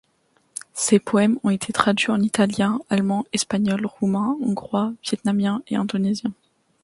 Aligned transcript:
Ses 0.73 0.97
poèmes 0.97 1.37
ont 1.43 1.51
été 1.51 1.71
traduits 1.71 2.09
en 2.09 2.19
italien, 2.21 2.79
allemand, 2.89 3.25
espagnol, 3.33 3.85
roumain, 3.85 4.35
hongrois, 4.41 4.93
vietnamien, 5.03 5.61
indonésien. 5.69 6.33